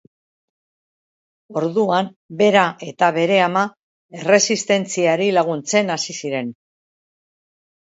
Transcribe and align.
Orduan 1.61 2.09
bera 2.39 2.63
eta 2.87 3.11
bere 3.19 3.37
ama 3.49 3.67
erresistentziari 4.23 5.31
laguntzen 5.39 5.97
hasi 5.99 6.19
ziren. 6.19 6.53